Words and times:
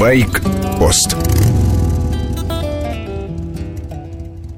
Байк-пост 0.00 1.14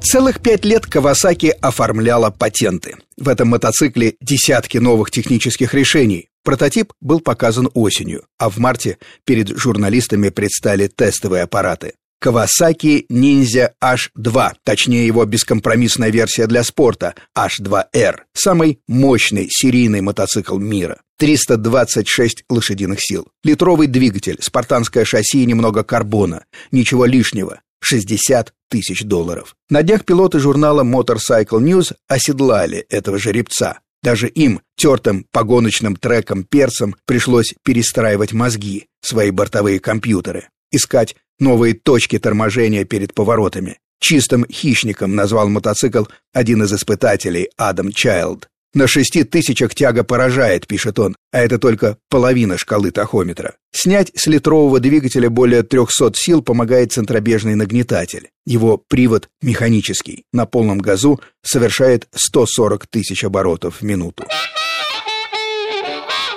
Целых 0.00 0.40
пять 0.40 0.64
лет 0.64 0.86
Кавасаки 0.86 1.54
оформляла 1.60 2.30
патенты. 2.30 2.96
В 3.18 3.28
этом 3.28 3.48
мотоцикле 3.48 4.14
десятки 4.22 4.78
новых 4.78 5.10
технических 5.10 5.74
решений. 5.74 6.30
Прототип 6.42 6.94
был 7.02 7.20
показан 7.20 7.68
осенью, 7.74 8.24
а 8.38 8.48
в 8.48 8.56
марте 8.56 8.96
перед 9.26 9.48
журналистами 9.48 10.30
предстали 10.30 10.86
тестовые 10.86 11.42
аппараты. 11.42 11.92
Kawasaki 12.22 13.06
Ninja 13.10 13.72
H2, 13.82 14.52
точнее 14.64 15.06
его 15.06 15.24
бескомпромиссная 15.24 16.10
версия 16.10 16.46
для 16.46 16.64
спорта 16.64 17.14
H2R, 17.36 18.20
самый 18.32 18.80
мощный 18.88 19.48
серийный 19.50 20.00
мотоцикл 20.00 20.58
мира. 20.58 21.00
326 21.18 22.44
лошадиных 22.50 22.98
сил. 23.00 23.28
Литровый 23.42 23.86
двигатель, 23.86 24.38
спартанское 24.40 25.04
шасси 25.04 25.42
и 25.42 25.46
немного 25.46 25.82
карбона. 25.82 26.44
Ничего 26.70 27.06
лишнего. 27.06 27.60
60 27.80 28.52
тысяч 28.68 29.04
долларов. 29.04 29.54
На 29.70 29.82
днях 29.82 30.04
пилоты 30.04 30.40
журнала 30.40 30.82
Motorcycle 30.82 31.60
News 31.60 31.94
оседлали 32.08 32.78
этого 32.88 33.18
жеребца. 33.18 33.80
Даже 34.02 34.28
им, 34.28 34.60
тертым 34.76 35.26
по 35.32 35.42
гоночным 35.42 35.96
трекам 35.96 36.44
перцам, 36.44 36.96
пришлось 37.06 37.54
перестраивать 37.64 38.32
мозги, 38.32 38.86
свои 39.00 39.30
бортовые 39.30 39.80
компьютеры, 39.80 40.48
искать 40.70 41.16
новые 41.38 41.74
точки 41.74 42.18
торможения 42.18 42.84
перед 42.84 43.14
поворотами. 43.14 43.78
Чистым 44.00 44.46
хищником 44.50 45.14
назвал 45.14 45.48
мотоцикл 45.48 46.04
один 46.32 46.62
из 46.62 46.72
испытателей 46.72 47.48
Адам 47.56 47.92
Чайлд. 47.92 48.48
На 48.74 48.86
шести 48.86 49.24
тысячах 49.24 49.74
тяга 49.74 50.04
поражает, 50.04 50.66
пишет 50.66 50.98
он, 50.98 51.16
а 51.32 51.40
это 51.40 51.58
только 51.58 51.96
половина 52.10 52.58
шкалы 52.58 52.90
тахометра. 52.90 53.54
Снять 53.72 54.12
с 54.14 54.26
литрового 54.26 54.80
двигателя 54.80 55.30
более 55.30 55.62
300 55.62 56.12
сил 56.14 56.42
помогает 56.42 56.92
центробежный 56.92 57.54
нагнетатель. 57.54 58.28
Его 58.44 58.76
привод 58.76 59.30
механический. 59.40 60.24
На 60.30 60.44
полном 60.44 60.78
газу 60.78 61.20
совершает 61.42 62.06
140 62.14 62.86
тысяч 62.86 63.24
оборотов 63.24 63.80
в 63.80 63.82
минуту. 63.82 64.24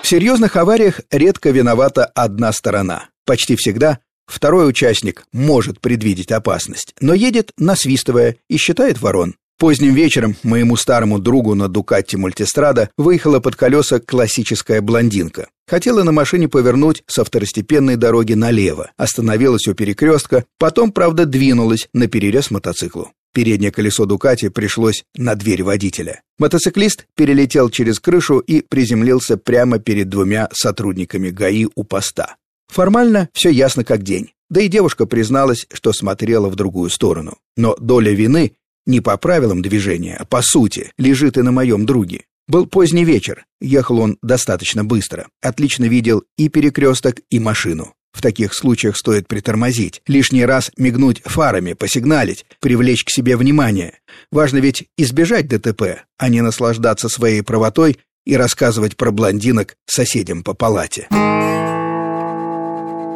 В 0.01 0.07
серьезных 0.07 0.55
авариях 0.55 1.01
редко 1.11 1.49
виновата 1.49 2.05
одна 2.05 2.53
сторона. 2.53 3.09
Почти 3.25 3.57
всегда 3.57 3.99
второй 4.29 4.69
участник 4.69 5.23
может 5.33 5.81
предвидеть 5.81 6.31
опасность, 6.31 6.95
но 7.01 7.13
едет 7.13 7.51
насвистывая 7.57 8.37
и 8.49 8.57
считает 8.57 9.01
ворон. 9.01 9.35
Поздним 9.59 9.93
вечером 9.93 10.37
моему 10.41 10.77
старому 10.77 11.19
другу 11.19 11.53
на 11.53 11.67
Дукатти 11.67 12.15
Мультистрада 12.15 12.91
выехала 12.97 13.41
под 13.41 13.57
колеса 13.57 13.99
классическая 13.99 14.79
блондинка. 14.79 15.49
Хотела 15.67 16.03
на 16.03 16.13
машине 16.13 16.47
повернуть 16.47 17.03
со 17.07 17.25
второстепенной 17.25 17.97
дороги 17.97 18.33
налево, 18.33 18.91
остановилась 18.95 19.67
у 19.67 19.73
перекрестка, 19.73 20.45
потом, 20.57 20.93
правда, 20.93 21.25
двинулась 21.25 21.89
на 21.93 22.07
перерез 22.07 22.51
мотоциклу. 22.51 23.11
Переднее 23.33 23.71
колесо 23.71 24.05
Дукати 24.05 24.49
пришлось 24.49 25.03
на 25.15 25.35
дверь 25.35 25.63
водителя. 25.63 26.21
Мотоциклист 26.39 27.05
перелетел 27.15 27.69
через 27.69 27.99
крышу 27.99 28.39
и 28.39 28.61
приземлился 28.61 29.37
прямо 29.37 29.77
перед 29.77 30.07
двумя 30.09 30.47
сотрудниками 30.53 31.29
ГАИ 31.29 31.67
у 31.75 31.83
поста. 31.83 32.37
Формально 32.69 33.29
все 33.33 33.49
ясно 33.49 33.83
как 33.83 34.03
день. 34.03 34.31
Да 34.49 34.61
и 34.61 34.67
девушка 34.67 35.05
призналась, 35.05 35.67
что 35.73 35.91
смотрела 35.91 36.49
в 36.49 36.55
другую 36.55 36.89
сторону. 36.89 37.37
Но 37.57 37.75
доля 37.79 38.11
вины 38.13 38.53
не 38.85 39.01
по 39.01 39.17
правилам 39.17 39.61
движения, 39.61 40.15
а 40.17 40.25
по 40.25 40.41
сути, 40.41 40.91
лежит 40.97 41.37
и 41.37 41.41
на 41.41 41.51
моем 41.51 41.85
друге. 41.85 42.25
Был 42.47 42.65
поздний 42.65 43.05
вечер, 43.05 43.45
ехал 43.61 43.99
он 43.99 44.17
достаточно 44.23 44.83
быстро, 44.83 45.27
отлично 45.41 45.85
видел 45.85 46.23
и 46.37 46.49
перекресток, 46.49 47.17
и 47.29 47.39
машину. 47.39 47.93
В 48.11 48.23
таких 48.23 48.55
случаях 48.55 48.97
стоит 48.97 49.27
притормозить, 49.27 50.01
лишний 50.07 50.43
раз 50.43 50.71
мигнуть 50.75 51.21
фарами, 51.23 51.73
посигналить, 51.73 52.45
привлечь 52.59 53.03
к 53.03 53.11
себе 53.11 53.37
внимание. 53.37 53.99
Важно 54.31 54.57
ведь 54.57 54.87
избежать 54.97 55.47
ДТП, 55.47 56.05
а 56.17 56.29
не 56.29 56.41
наслаждаться 56.41 57.07
своей 57.07 57.43
правотой 57.43 57.99
и 58.25 58.35
рассказывать 58.35 58.97
про 58.97 59.11
блондинок 59.11 59.75
соседям 59.85 60.43
по 60.43 60.55
палате 60.55 61.07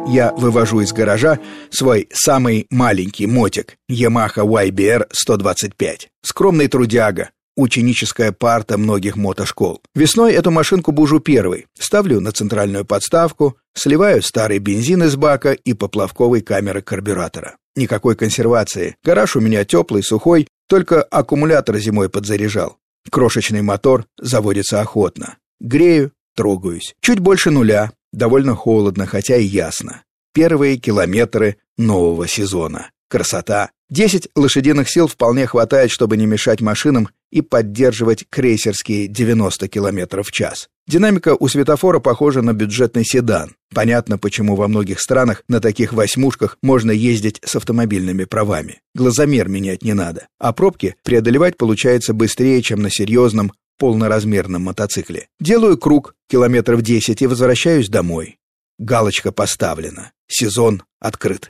я 0.06 0.32
вывожу 0.32 0.80
из 0.80 0.92
гаража 0.92 1.38
свой 1.70 2.08
самый 2.12 2.66
маленький 2.70 3.26
мотик 3.26 3.76
Yamaha 3.90 4.36
YBR 4.36 5.06
125. 5.12 6.10
Скромный 6.22 6.68
трудяга, 6.68 7.30
ученическая 7.56 8.32
парта 8.32 8.78
многих 8.78 9.16
мотошкол. 9.16 9.80
Весной 9.94 10.34
эту 10.34 10.50
машинку 10.50 10.92
бужу 10.92 11.20
первой, 11.20 11.66
ставлю 11.78 12.20
на 12.20 12.32
центральную 12.32 12.84
подставку, 12.84 13.56
сливаю 13.74 14.22
старый 14.22 14.58
бензин 14.58 15.02
из 15.04 15.16
бака 15.16 15.52
и 15.52 15.72
поплавковой 15.72 16.42
камеры 16.42 16.82
карбюратора. 16.82 17.56
Никакой 17.76 18.14
консервации. 18.14 18.96
Гараж 19.02 19.36
у 19.36 19.40
меня 19.40 19.64
теплый, 19.64 20.02
сухой, 20.02 20.46
только 20.68 21.02
аккумулятор 21.02 21.78
зимой 21.78 22.08
подзаряжал. 22.08 22.76
Крошечный 23.10 23.62
мотор 23.62 24.06
заводится 24.18 24.80
охотно. 24.80 25.36
Грею, 25.60 26.12
трогаюсь. 26.36 26.94
Чуть 27.00 27.18
больше 27.18 27.50
нуля, 27.50 27.92
Довольно 28.14 28.54
холодно, 28.54 29.06
хотя 29.06 29.36
и 29.36 29.44
ясно. 29.44 30.04
Первые 30.32 30.76
километры 30.76 31.56
нового 31.76 32.28
сезона. 32.28 32.90
Красота. 33.08 33.70
10 33.90 34.28
лошадиных 34.36 34.88
сил 34.88 35.08
вполне 35.08 35.46
хватает, 35.48 35.90
чтобы 35.90 36.16
не 36.16 36.24
мешать 36.24 36.60
машинам 36.60 37.08
и 37.32 37.42
поддерживать 37.42 38.24
крейсерские 38.30 39.08
90 39.08 39.66
км 39.68 40.22
в 40.22 40.30
час. 40.30 40.68
Динамика 40.86 41.34
у 41.38 41.48
светофора 41.48 41.98
похожа 41.98 42.40
на 42.40 42.52
бюджетный 42.52 43.04
седан. 43.04 43.56
Понятно, 43.74 44.16
почему 44.16 44.54
во 44.54 44.68
многих 44.68 45.00
странах 45.00 45.42
на 45.48 45.60
таких 45.60 45.92
восьмушках 45.92 46.56
можно 46.62 46.92
ездить 46.92 47.40
с 47.44 47.56
автомобильными 47.56 48.24
правами. 48.24 48.80
Глазомер 48.94 49.48
менять 49.48 49.82
не 49.82 49.92
надо. 49.92 50.28
А 50.38 50.52
пробки 50.52 50.94
преодолевать 51.02 51.56
получается 51.56 52.14
быстрее, 52.14 52.62
чем 52.62 52.80
на 52.80 52.90
серьезном 52.90 53.52
полноразмерном 53.78 54.62
мотоцикле. 54.62 55.28
Делаю 55.40 55.78
круг, 55.78 56.14
километров 56.28 56.82
10, 56.82 57.22
и 57.22 57.26
возвращаюсь 57.26 57.88
домой. 57.88 58.38
Галочка 58.78 59.32
поставлена. 59.32 60.12
Сезон 60.26 60.82
открыт. 61.00 61.48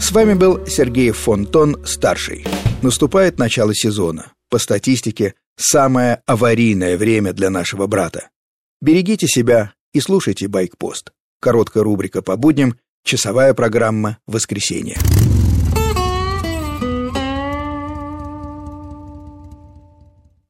С 0.00 0.12
вами 0.12 0.34
был 0.34 0.66
Сергей 0.66 1.12
Фонтон, 1.12 1.84
старший. 1.86 2.44
Наступает 2.82 3.38
начало 3.38 3.74
сезона. 3.74 4.32
По 4.48 4.58
статистике, 4.58 5.34
самое 5.56 6.22
аварийное 6.26 6.96
время 6.96 7.32
для 7.32 7.50
нашего 7.50 7.86
брата. 7.86 8.30
Берегите 8.80 9.28
себя 9.28 9.72
и 9.92 10.00
слушайте 10.00 10.48
«Байкпост». 10.48 11.12
Короткая 11.40 11.84
рубрика 11.84 12.22
по 12.22 12.36
будням, 12.36 12.78
часовая 13.04 13.54
программа 13.54 14.18
«Воскресенье». 14.26 14.96